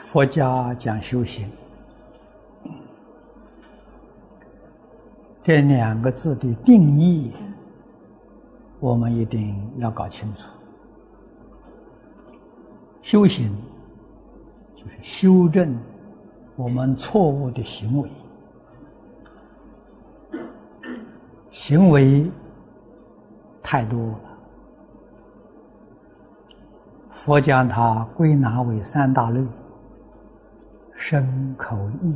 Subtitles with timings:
[0.00, 1.48] 佛家讲修行，
[5.42, 7.32] 这两个字的定义，
[8.80, 10.42] 我们一定要搞清楚。
[13.02, 13.54] 修行
[14.74, 15.78] 就是修正
[16.56, 18.10] 我们错误的行为，
[21.52, 22.28] 行为
[23.62, 24.20] 太多了，
[27.10, 29.40] 佛将它归纳为三大类。
[31.00, 32.14] 身口意，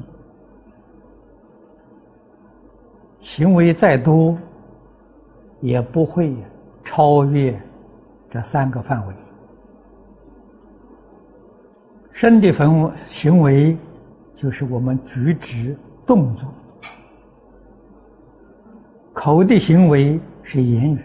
[3.18, 4.36] 行为再多，
[5.62, 6.36] 也不会
[6.84, 7.58] 超越
[8.28, 9.14] 这三个范围。
[12.12, 13.74] 身的分行为，
[14.34, 16.46] 就是我们举止动作；
[19.14, 20.98] 口的行为是言语；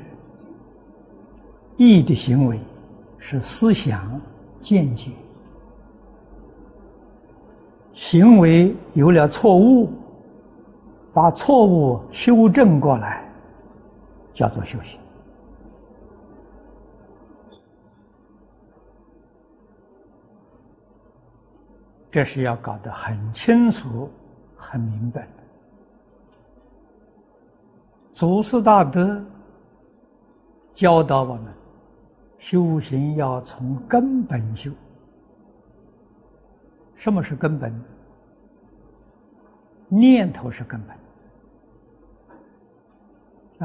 [1.77, 2.59] 意的行为
[3.17, 4.19] 是思想
[4.59, 5.11] 见解。
[7.93, 9.89] 行为有了错误，
[11.13, 13.29] 把错误修正过来，
[14.33, 14.99] 叫做修行。
[22.11, 24.09] 这是要搞得很清楚、
[24.55, 25.29] 很明白的。
[28.13, 29.23] 祖师大德
[30.73, 31.53] 教导我们，
[32.39, 34.71] 修行要从根本修。
[36.99, 37.73] 什么是根本？
[39.87, 40.95] 念头是根本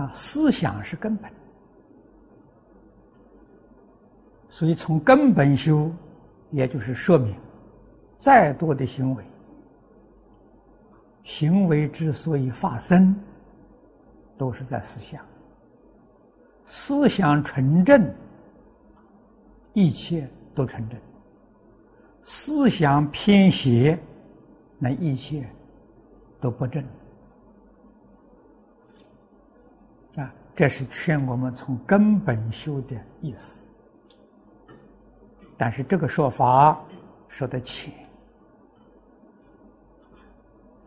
[0.03, 1.29] 啊，思想是根本，
[4.49, 5.93] 所以从根本修，
[6.53, 7.35] 也就是说明，
[8.17, 9.25] 再多的行为，
[11.25, 13.15] 行为之所以发生，
[14.39, 15.21] 都是在思想，
[16.65, 18.09] 思想纯正，
[19.73, 20.99] 一切都纯正。
[22.27, 23.99] 思想偏邪，
[24.79, 25.47] 那一切
[26.41, 26.83] 都不正
[30.17, 30.35] 啊！
[30.55, 33.69] 这是劝我们从根本修的意思。
[35.59, 36.81] 但是这个说法
[37.29, 37.93] 说的浅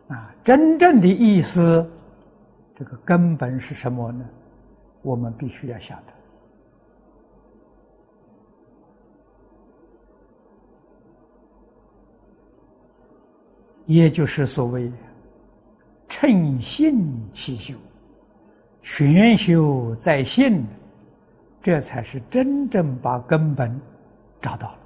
[0.08, 1.88] 啊，真正的意思，
[2.74, 4.28] 这个根本是什么呢？
[5.02, 6.17] 我们必须要晓得。
[13.88, 14.92] 也就是所谓
[16.10, 17.74] “趁信起修”，
[18.82, 20.62] 全修在信，
[21.62, 23.80] 这才是真正把根本
[24.42, 24.78] 找到了。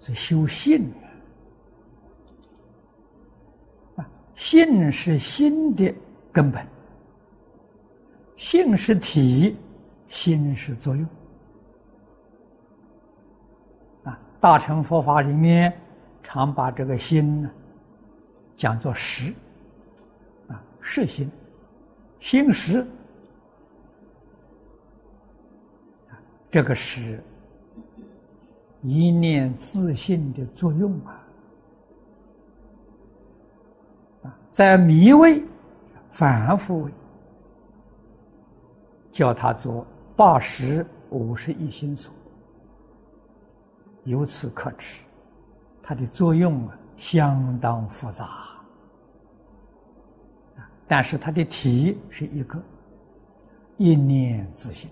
[0.00, 0.92] 是修信
[3.94, 5.94] 啊，信是心的
[6.32, 6.66] 根本，
[8.36, 9.56] 性是体，
[10.08, 11.06] 心是作用。
[14.46, 15.76] 大乘佛法里面，
[16.22, 17.50] 常把这个心呢，
[18.54, 19.34] 讲作识，
[20.46, 21.28] 啊，识心，
[22.20, 22.86] 心识，
[26.48, 27.20] 这个识，
[28.82, 31.26] 一念自信的作用啊，
[34.22, 35.42] 啊，在迷位、
[36.08, 36.92] 反复位，
[39.10, 42.14] 叫它做八十五十一心所。
[44.06, 45.02] 由此可知，
[45.82, 48.28] 它的作用啊相当复杂，
[50.86, 52.62] 但是它的体是一个
[53.76, 54.88] 一念自信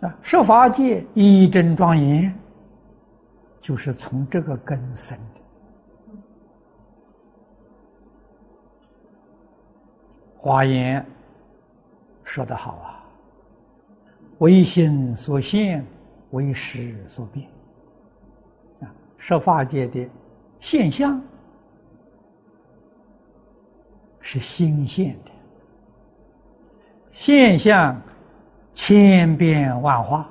[0.00, 2.36] 啊，设法界一真庄严，
[3.60, 5.40] 就是从这个根生的。
[10.36, 11.04] 华严
[12.24, 13.05] 说得好啊。
[14.38, 15.84] 为心所现，
[16.30, 17.48] 为识所变。
[18.80, 20.08] 啊，设法界的
[20.60, 21.20] 现象
[24.20, 25.30] 是心现的，
[27.12, 28.00] 现象
[28.74, 30.30] 千变万化。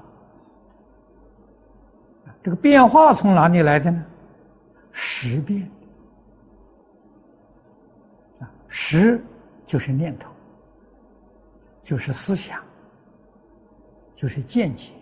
[2.43, 4.05] 这个变化从哪里来的呢？
[4.91, 5.67] 识变。
[8.39, 9.19] 啊，识
[9.65, 10.29] 就是念头，
[11.83, 12.61] 就是思想。
[14.15, 14.93] 就是见解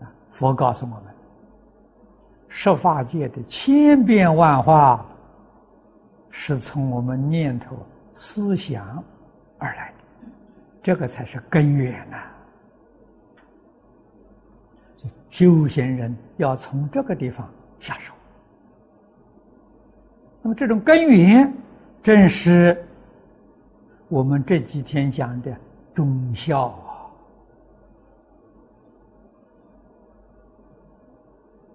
[0.00, 0.06] 啊！
[0.30, 1.02] 佛告诉我们，
[2.46, 5.04] 十法界的千变万化，
[6.30, 7.76] 是从我们念头、
[8.14, 9.02] 思想
[9.58, 10.30] 而来的，
[10.82, 12.16] 这个才是根源呐。
[15.28, 18.14] 修行人要从这个地方下手。
[20.42, 21.52] 那么，这种根源，
[22.02, 22.86] 正是
[24.08, 25.54] 我们这几天讲的。
[25.92, 26.78] 忠孝